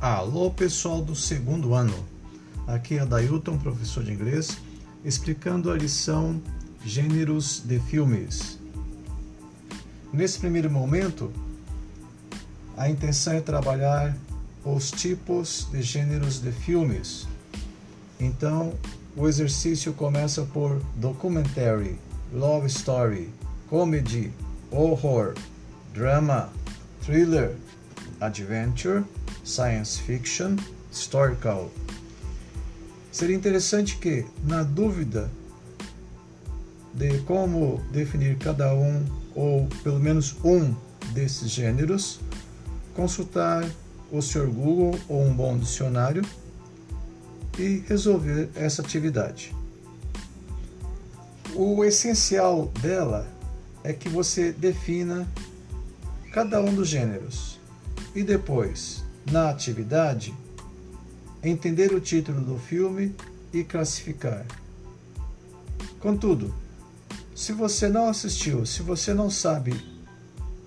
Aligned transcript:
Alô, 0.00 0.50
pessoal 0.50 1.02
do 1.02 1.14
segundo 1.14 1.74
ano. 1.74 1.94
Aqui 2.66 2.96
é 2.96 3.04
Dailton, 3.04 3.58
professor 3.58 4.02
de 4.02 4.10
inglês, 4.10 4.56
explicando 5.04 5.70
a 5.70 5.76
lição 5.76 6.40
Gêneros 6.82 7.62
de 7.66 7.78
Filmes. 7.80 8.58
Nesse 10.10 10.38
primeiro 10.38 10.70
momento, 10.70 11.30
a 12.78 12.88
intenção 12.88 13.34
é 13.34 13.42
trabalhar 13.42 14.16
os 14.64 14.90
tipos 14.90 15.68
de 15.70 15.82
gêneros 15.82 16.40
de 16.40 16.50
filmes. 16.50 17.28
Então, 18.18 18.72
o 19.14 19.28
exercício 19.28 19.92
começa 19.92 20.44
por 20.44 20.80
documentary, 20.96 21.98
love 22.32 22.68
story, 22.68 23.28
comedy, 23.68 24.32
horror, 24.70 25.34
drama, 25.92 26.48
thriller, 27.04 27.54
adventure, 28.20 29.04
science 29.44 29.98
fiction, 29.98 30.56
historical. 30.90 31.70
Seria 33.10 33.34
interessante 33.34 33.96
que, 33.96 34.24
na 34.44 34.62
dúvida 34.62 35.30
de 36.94 37.18
como 37.20 37.80
definir 37.92 38.36
cada 38.38 38.74
um 38.74 39.04
ou 39.34 39.66
pelo 39.82 39.98
menos 39.98 40.36
um 40.44 40.74
desses 41.12 41.50
gêneros, 41.50 42.20
consultar 42.94 43.68
o 44.10 44.20
Sr. 44.20 44.46
Google 44.46 44.98
ou 45.08 45.24
um 45.24 45.32
bom 45.32 45.56
dicionário 45.56 46.22
e 47.58 47.82
resolver 47.86 48.50
essa 48.54 48.82
atividade. 48.82 49.54
O 51.54 51.84
essencial 51.84 52.66
dela 52.80 53.26
é 53.82 53.92
que 53.92 54.08
você 54.08 54.52
defina 54.52 55.28
cada 56.32 56.60
um 56.60 56.74
dos 56.74 56.88
gêneros 56.88 57.59
e 58.14 58.22
depois 58.22 59.02
na 59.30 59.50
atividade, 59.50 60.34
entender 61.42 61.92
o 61.92 62.00
título 62.00 62.40
do 62.40 62.58
filme 62.58 63.14
e 63.52 63.64
classificar. 63.64 64.46
Contudo, 65.98 66.54
se 67.34 67.52
você 67.52 67.88
não 67.88 68.08
assistiu, 68.08 68.66
se 68.66 68.82
você 68.82 69.14
não 69.14 69.30
sabe 69.30 69.74